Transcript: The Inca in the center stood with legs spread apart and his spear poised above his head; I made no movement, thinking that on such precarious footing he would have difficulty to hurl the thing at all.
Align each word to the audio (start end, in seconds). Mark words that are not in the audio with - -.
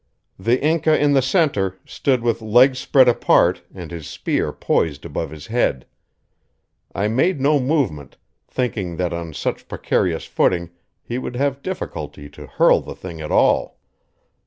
The 0.39 0.59
Inca 0.63 0.99
in 0.99 1.13
the 1.13 1.21
center 1.21 1.77
stood 1.85 2.23
with 2.23 2.41
legs 2.41 2.79
spread 2.79 3.07
apart 3.07 3.61
and 3.71 3.91
his 3.91 4.07
spear 4.07 4.51
poised 4.51 5.05
above 5.05 5.29
his 5.29 5.45
head; 5.45 5.85
I 6.95 7.07
made 7.07 7.39
no 7.39 7.59
movement, 7.59 8.17
thinking 8.47 8.97
that 8.97 9.13
on 9.13 9.35
such 9.35 9.67
precarious 9.67 10.25
footing 10.25 10.71
he 11.03 11.19
would 11.19 11.35
have 11.35 11.61
difficulty 11.61 12.29
to 12.29 12.47
hurl 12.47 12.81
the 12.81 12.95
thing 12.95 13.21
at 13.21 13.31
all. 13.31 13.77